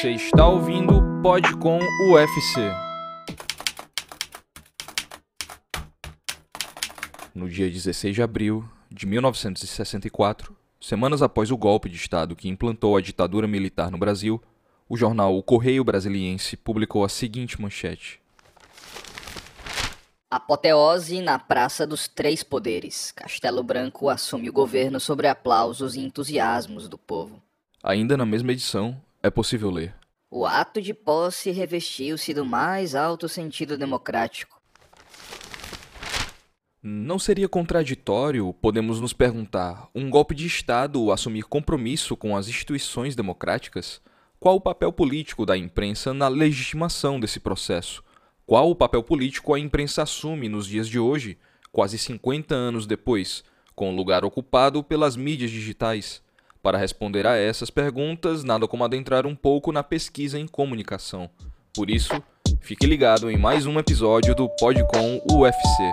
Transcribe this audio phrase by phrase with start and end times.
[0.00, 1.80] Você está ouvindo o Pod com
[2.12, 2.60] UFC.
[7.34, 12.96] No dia 16 de abril de 1964, semanas após o golpe de Estado que implantou
[12.96, 14.40] a ditadura militar no Brasil,
[14.88, 18.20] o jornal O Correio Brasiliense publicou a seguinte manchete:
[20.30, 23.10] Apoteose na Praça dos Três Poderes.
[23.10, 27.42] Castelo Branco assume o governo sobre aplausos e entusiasmos do povo.
[27.82, 29.94] Ainda na mesma edição, é possível ler.
[30.30, 34.58] O ato de posse revestiu-se do mais alto sentido democrático.
[36.82, 43.16] Não seria contraditório, podemos nos perguntar, um golpe de Estado assumir compromisso com as instituições
[43.16, 44.00] democráticas?
[44.38, 48.04] Qual o papel político da imprensa na legitimação desse processo?
[48.46, 51.36] Qual o papel político a imprensa assume nos dias de hoje,
[51.72, 53.42] quase 50 anos depois,
[53.74, 56.22] com o lugar ocupado pelas mídias digitais?
[56.68, 61.30] Para responder a essas perguntas, nada como adentrar um pouco na pesquisa em comunicação.
[61.74, 62.12] Por isso,
[62.60, 65.90] fique ligado em mais um episódio do Podcom UFC.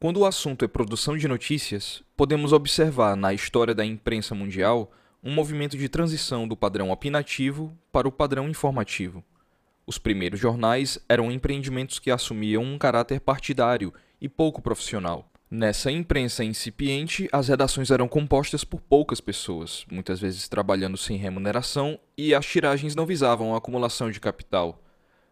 [0.00, 4.92] Quando o assunto é produção de notícias, podemos observar na história da imprensa mundial
[5.24, 9.24] um movimento de transição do padrão opinativo para o padrão informativo.
[9.86, 15.30] Os primeiros jornais eram empreendimentos que assumiam um caráter partidário e pouco profissional.
[15.50, 21.98] Nessa imprensa incipiente, as redações eram compostas por poucas pessoas, muitas vezes trabalhando sem remuneração,
[22.18, 24.82] e as tiragens não visavam a acumulação de capital.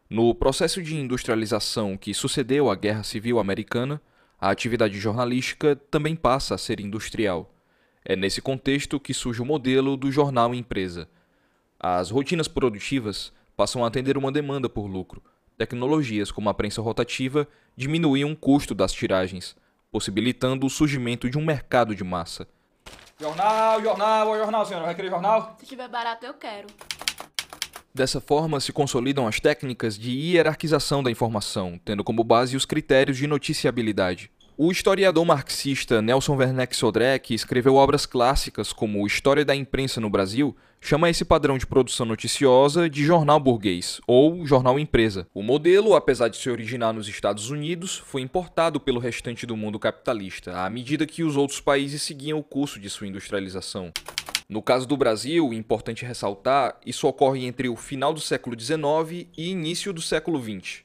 [0.08, 4.00] No processo de industrialização que sucedeu à Guerra Civil Americana,
[4.40, 7.52] a atividade jornalística também passa a ser industrial.
[8.04, 11.08] É nesse contexto que surge o modelo do jornal empresa.
[11.78, 15.22] As rotinas produtivas passam a atender uma demanda por lucro.
[15.56, 19.56] Tecnologias como a prensa rotativa diminuem o custo das tiragens,
[19.90, 22.48] possibilitando o surgimento de um mercado de massa.
[23.20, 24.86] Jornal, jornal, jornal, senhora.
[24.86, 25.56] Vai querer jornal?
[25.60, 26.66] Se tiver barato, eu quero.
[27.94, 33.16] Dessa forma, se consolidam as técnicas de hierarquização da informação, tendo como base os critérios
[33.16, 34.30] de noticiabilidade.
[34.64, 40.56] O historiador marxista Nelson Werneck Sodré, escreveu obras clássicas como História da Imprensa no Brasil,
[40.80, 45.26] chama esse padrão de produção noticiosa de jornal burguês, ou jornal empresa.
[45.34, 49.80] O modelo, apesar de se originar nos Estados Unidos, foi importado pelo restante do mundo
[49.80, 53.90] capitalista, à medida que os outros países seguiam o curso de sua industrialização.
[54.48, 59.50] No caso do Brasil, importante ressaltar, isso ocorre entre o final do século XIX e
[59.50, 60.84] início do século XX.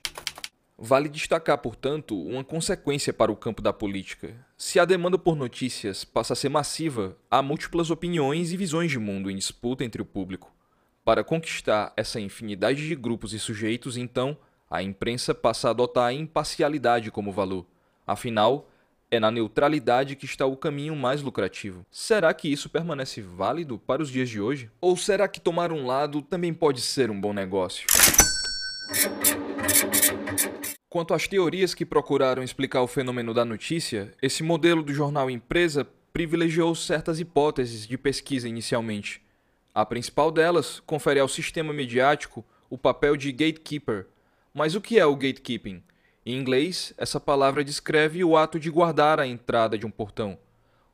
[0.80, 4.36] Vale destacar, portanto, uma consequência para o campo da política.
[4.56, 9.00] Se a demanda por notícias passa a ser massiva, há múltiplas opiniões e visões de
[9.00, 10.54] mundo em disputa entre o público.
[11.04, 14.38] Para conquistar essa infinidade de grupos e sujeitos, então,
[14.70, 17.66] a imprensa passa a adotar a imparcialidade como valor.
[18.06, 18.70] Afinal,
[19.10, 21.84] é na neutralidade que está o caminho mais lucrativo.
[21.90, 24.70] Será que isso permanece válido para os dias de hoje?
[24.80, 27.88] Ou será que tomar um lado também pode ser um bom negócio?
[30.90, 35.86] Quanto às teorias que procuraram explicar o fenômeno da notícia, esse modelo do jornal empresa
[36.14, 39.22] privilegiou certas hipóteses de pesquisa inicialmente.
[39.76, 44.08] A principal delas confere ao sistema mediático o papel de gatekeeper.
[44.54, 45.84] Mas o que é o gatekeeping?
[46.26, 50.40] Em inglês, essa palavra descreve o ato de guardar a entrada de um portão.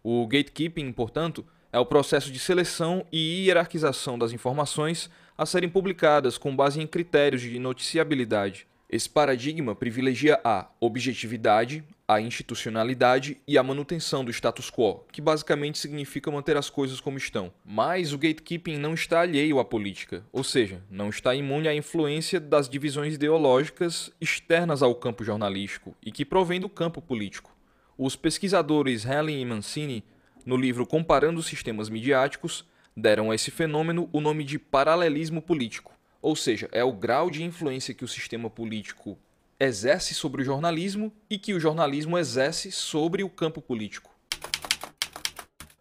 [0.04, 6.36] O gatekeeping, portanto, é o processo de seleção e hierarquização das informações a serem publicadas
[6.36, 8.66] com base em critérios de noticiabilidade.
[8.94, 15.80] Esse paradigma privilegia a objetividade, a institucionalidade e a manutenção do status quo, que basicamente
[15.80, 17.52] significa manter as coisas como estão.
[17.66, 22.40] Mas o gatekeeping não está alheio à política, ou seja, não está imune à influência
[22.40, 27.52] das divisões ideológicas externas ao campo jornalístico e que provém do campo político.
[27.98, 30.04] Os pesquisadores Helen e Mancini,
[30.46, 32.64] no livro Comparando Sistemas Midiáticos,
[32.96, 35.93] deram a esse fenômeno o nome de paralelismo político.
[36.24, 39.20] Ou seja, é o grau de influência que o sistema político
[39.60, 44.10] exerce sobre o jornalismo e que o jornalismo exerce sobre o campo político.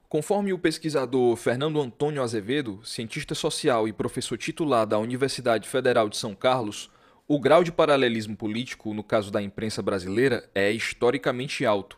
[0.08, 6.16] Conforme o pesquisador Fernando Antônio Azevedo, cientista social e professor titular da Universidade Federal de
[6.16, 6.90] São Carlos,
[7.28, 11.96] o grau de paralelismo político, no caso da imprensa brasileira, é historicamente alto.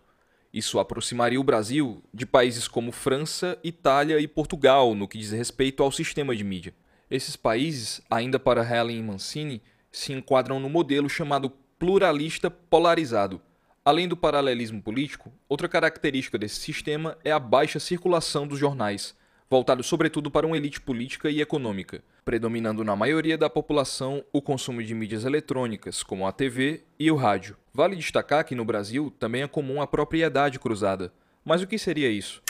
[0.52, 5.82] Isso aproximaria o Brasil de países como França, Itália e Portugal no que diz respeito
[5.82, 6.74] ao sistema de mídia.
[7.10, 9.62] Esses países, ainda para Helen e Mancini,
[9.92, 13.40] se enquadram no modelo chamado pluralista polarizado.
[13.84, 19.14] Além do paralelismo político, outra característica desse sistema é a baixa circulação dos jornais,
[19.50, 22.02] voltado sobretudo para uma elite política e econômica.
[22.24, 27.16] predominando na maioria da população o consumo de mídias eletrônicas, como a TV e o
[27.16, 27.54] rádio.
[27.72, 31.12] Vale destacar que no Brasil também é comum a propriedade cruzada.
[31.44, 32.42] Mas o que seria isso?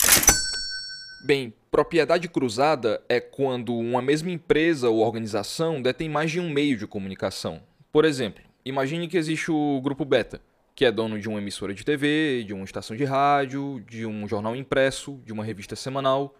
[1.25, 6.76] Bem, propriedade cruzada é quando uma mesma empresa ou organização detém mais de um meio
[6.76, 7.62] de comunicação.
[7.91, 10.43] Por exemplo, imagine que existe o Grupo Beta,
[10.75, 14.29] que é dono de uma emissora de TV, de uma estação de rádio, de um
[14.29, 16.35] jornal impresso, de uma revista semanal.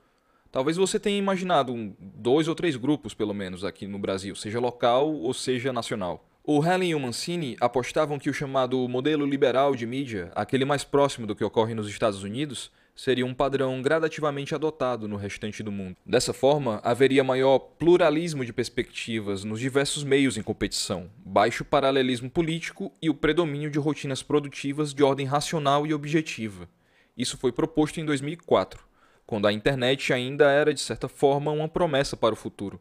[0.53, 5.15] Talvez você tenha imaginado dois ou três grupos, pelo menos, aqui no Brasil, seja local
[5.15, 6.29] ou seja nacional.
[6.47, 10.85] O Helen e o Mancini apostavam que o chamado modelo liberal de mídia, aquele mais
[10.85, 15.73] próximo do que ocorre nos Estados Unidos, seria um padrão gradativamente adotado no restante do
[15.73, 15.97] mundo.
[16.05, 22.93] Dessa forma, haveria maior pluralismo de perspectivas nos diversos meios em competição, baixo paralelismo político
[23.01, 26.69] e o predomínio de rotinas produtivas de ordem racional e objetiva.
[27.17, 28.85] Isso foi proposto em 2004,
[29.27, 32.79] quando a internet ainda era, de certa forma, uma promessa para o futuro.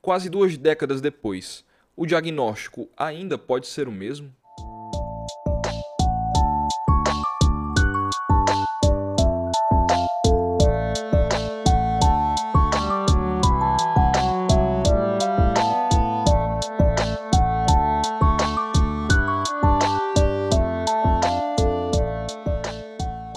[0.00, 1.64] Quase duas décadas depois,
[2.00, 4.32] o diagnóstico ainda pode ser o mesmo?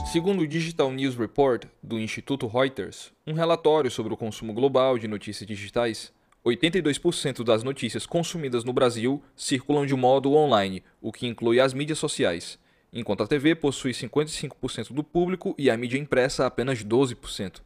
[0.10, 5.10] Segundo o Digital News Report do Instituto Reuters, um relatório sobre o consumo global de
[5.10, 6.14] notícias digitais,
[6.46, 12.00] 82% das notícias consumidas no Brasil circulam de modo online, o que inclui as mídias
[12.00, 12.60] sociais,
[12.92, 17.62] enquanto a TV possui 55% do público e a mídia impressa apenas 12%.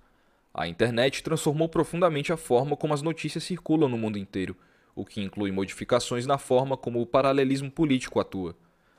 [0.54, 4.56] A internet transformou profundamente a forma como as notícias circulam no mundo inteiro,
[4.96, 8.56] o que inclui modificações na forma como o paralelismo político atua.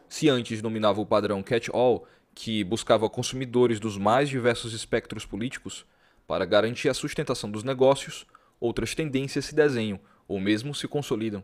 [0.09, 2.05] Se antes dominava o padrão catch-all,
[2.35, 5.85] que buscava consumidores dos mais diversos espectros políticos
[6.27, 8.27] para garantir a sustentação dos negócios,
[8.61, 11.43] outras tendências se desenham ou mesmo se consolidam.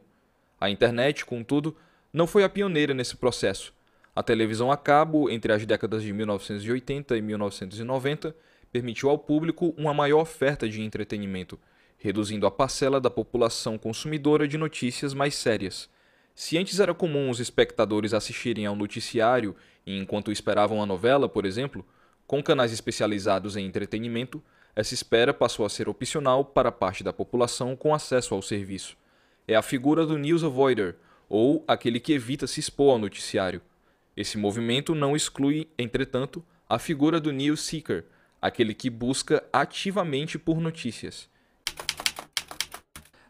[0.60, 1.76] A internet, contudo,
[2.12, 3.72] não foi a pioneira nesse processo.
[4.14, 8.36] A televisão a cabo, entre as décadas de 1980 e 1990,
[8.70, 11.58] permitiu ao público uma maior oferta de entretenimento,
[11.98, 15.88] reduzindo a parcela da população consumidora de notícias mais sérias.
[16.34, 19.54] Se antes era comum os espectadores assistirem ao noticiário
[19.86, 21.84] enquanto esperavam a novela, por exemplo,
[22.26, 24.42] com canais especializados em entretenimento,
[24.76, 28.96] essa espera passou a ser opcional para parte da população com acesso ao serviço.
[29.46, 30.96] É a figura do news avoider,
[31.28, 33.62] ou aquele que evita se expor ao noticiário.
[34.16, 38.04] Esse movimento não exclui, entretanto, a figura do news seeker,
[38.40, 41.28] aquele que busca ativamente por notícias.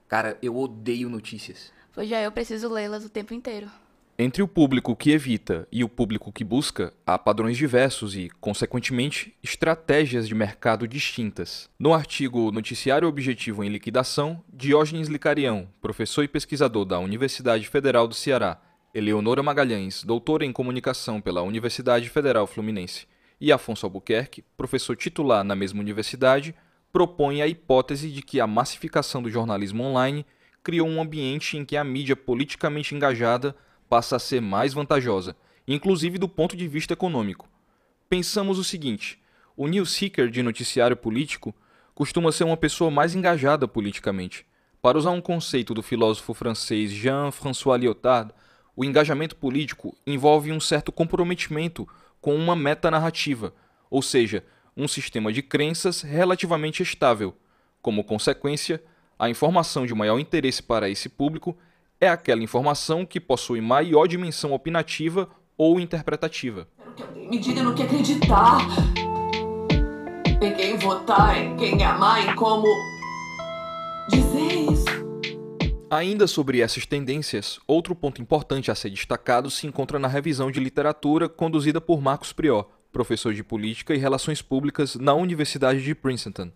[0.08, 1.72] Cara, eu odeio notícias.
[1.92, 3.70] Pois já eu preciso lê-las o tempo inteiro.
[4.16, 9.34] Entre o público que evita e o público que busca, há padrões diversos e, consequentemente,
[9.42, 11.68] estratégias de mercado distintas.
[11.76, 18.14] No artigo Noticiário Objetivo em Liquidação, Diógenes Licarião, professor e pesquisador da Universidade Federal do
[18.14, 18.62] Ceará,
[18.94, 23.08] Eleonora Magalhães, doutora em comunicação pela Universidade Federal Fluminense,
[23.40, 26.54] e Afonso Albuquerque, professor titular na mesma universidade,
[26.92, 30.24] propõem a hipótese de que a massificação do jornalismo online
[30.62, 33.56] criou um ambiente em que a mídia politicamente engajada
[33.88, 35.36] passa a ser mais vantajosa,
[35.66, 37.48] inclusive do ponto de vista econômico.
[38.08, 39.22] Pensamos o seguinte:
[39.56, 41.54] o news seeker de noticiário político
[41.94, 44.46] costuma ser uma pessoa mais engajada politicamente.
[44.82, 48.32] Para usar um conceito do filósofo francês Jean-François Lyotard,
[48.76, 51.88] o engajamento político envolve um certo comprometimento
[52.20, 53.54] com uma meta-narrativa,
[53.88, 54.44] ou seja,
[54.76, 57.36] um sistema de crenças relativamente estável.
[57.80, 58.82] Como consequência,
[59.18, 61.56] a informação de maior interesse para esse público
[62.04, 66.68] é aquela informação que possui maior dimensão opinativa ou interpretativa.
[66.76, 68.58] Quero que alguém me diga no que acreditar.
[70.42, 72.66] Em quem votar, em quem amar, em como
[74.10, 74.84] dizer isso.
[75.90, 80.60] Ainda sobre essas tendências, outro ponto importante a ser destacado se encontra na revisão de
[80.60, 86.50] literatura conduzida por Marcos Prior, professor de Política e Relações Públicas na Universidade de Princeton.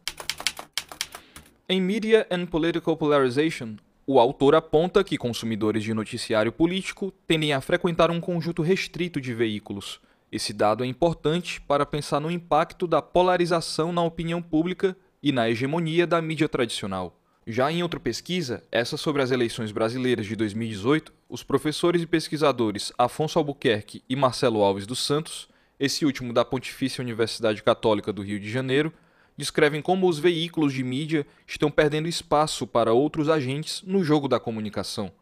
[1.66, 3.76] Em Media and Political Polarization,
[4.10, 9.34] o autor aponta que consumidores de noticiário político tendem a frequentar um conjunto restrito de
[9.34, 10.00] veículos.
[10.32, 15.50] Esse dado é importante para pensar no impacto da polarização na opinião pública e na
[15.50, 17.20] hegemonia da mídia tradicional.
[17.46, 22.90] Já em outra pesquisa, essa sobre as eleições brasileiras de 2018, os professores e pesquisadores
[22.96, 28.40] Afonso Albuquerque e Marcelo Alves dos Santos, esse último da Pontifícia Universidade Católica do Rio
[28.40, 28.90] de Janeiro,
[29.38, 34.40] descrevem como os veículos de mídia estão perdendo espaço para outros agentes no jogo da
[34.40, 35.12] comunicação.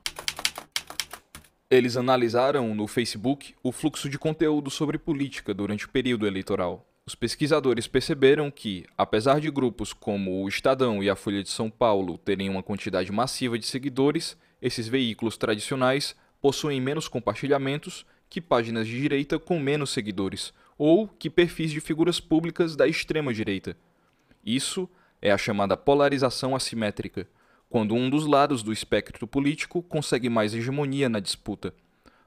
[1.71, 6.87] Eles analisaram no Facebook o fluxo de conteúdo sobre política durante o período eleitoral.
[7.05, 11.69] Os pesquisadores perceberam que, apesar de grupos como o Estadão e a Folha de São
[11.69, 18.89] Paulo terem uma quantidade massiva de seguidores, esses veículos tradicionais possuem menos compartilhamentos que páginas
[18.89, 23.77] de direita com menos seguidores, ou que perfis de figuras públicas da extrema direita.
[24.47, 24.89] Isso
[25.21, 27.29] é a chamada polarização assimétrica,
[27.69, 31.75] quando um dos lados do espectro político consegue mais hegemonia na disputa.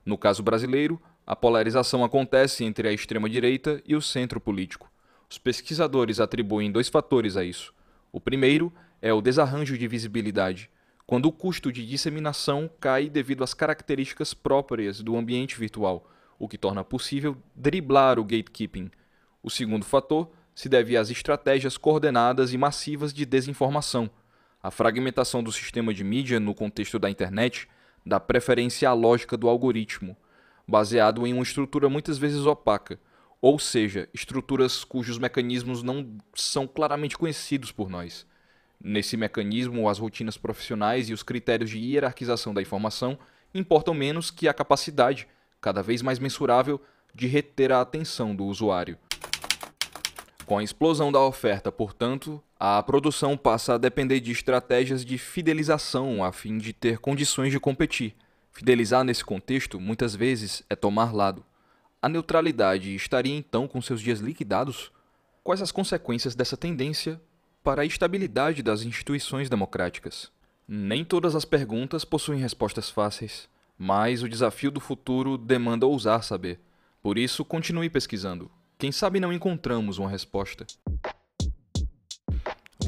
[0.06, 4.92] No caso brasileiro, a polarização acontece entre a extrema-direita e o centro político.
[5.30, 7.74] Os pesquisadores atribuem dois fatores a isso.
[8.12, 10.70] O primeiro é o desarranjo de visibilidade,
[11.06, 16.58] quando o custo de disseminação cai devido às características próprias do ambiente virtual, o que
[16.58, 18.92] torna possível driblar o gatekeeping.
[19.42, 24.10] O segundo fator se deve às estratégias coordenadas e massivas de desinformação.
[24.62, 27.66] A fragmentação do sistema de mídia no contexto da internet
[28.06, 30.18] dá preferência à lógica do algoritmo
[30.68, 33.00] baseado em uma estrutura muitas vezes opaca,
[33.42, 38.28] ou seja, estruturas cujos mecanismos não são claramente conhecidos por nós.
[38.84, 43.18] Nesse mecanismo, as rotinas profissionais e os critérios de hierarquização da informação
[43.56, 45.26] importam menos que a capacidade,
[45.62, 46.82] cada vez mais mensurável,
[47.16, 48.98] de reter a atenção do usuário.
[50.50, 56.24] Com a explosão da oferta, portanto, a produção passa a depender de estratégias de fidelização
[56.24, 58.16] a fim de ter condições de competir.
[58.52, 61.46] Fidelizar nesse contexto, muitas vezes, é tomar lado.
[62.02, 64.92] A neutralidade estaria então com seus dias liquidados?
[65.44, 67.22] Quais as consequências dessa tendência
[67.64, 70.32] para a estabilidade das instituições democráticas?
[70.68, 76.60] Nem todas as perguntas possuem respostas fáceis, mas o desafio do futuro demanda ousar saber.
[77.04, 78.50] Por isso, continue pesquisando.
[78.80, 80.66] Quem sabe não encontramos uma resposta.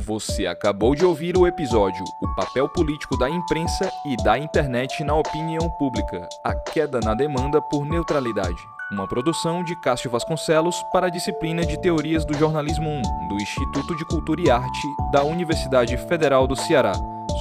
[0.06, 5.14] Você acabou de ouvir o episódio O papel político da imprensa e da internet na
[5.16, 8.56] opinião pública A queda na demanda por neutralidade.
[8.90, 13.94] Uma produção de Cássio Vasconcelos para a disciplina de Teorias do Jornalismo 1 do Instituto
[13.98, 16.94] de Cultura e Arte da Universidade Federal do Ceará,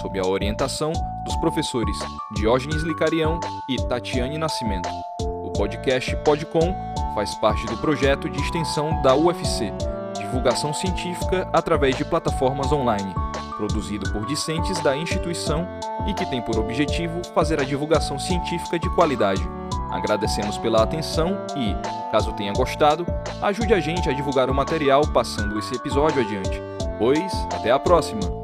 [0.03, 0.93] sob a orientação
[1.25, 1.97] dos professores
[2.35, 3.39] Diógenes Licarião
[3.69, 4.89] e Tatiane Nascimento.
[5.21, 9.73] O podcast Podcom faz parte do projeto de extensão da UFC
[10.31, 13.13] divulgação científica através de plataformas online,
[13.57, 15.67] produzido por discentes da instituição
[16.07, 19.43] e que tem por objetivo fazer a divulgação científica de qualidade.
[19.91, 21.75] Agradecemos pela atenção e,
[22.13, 23.05] caso tenha gostado,
[23.43, 26.63] ajude a gente a divulgar o material passando esse episódio adiante.
[26.97, 28.40] Pois, até a próxima!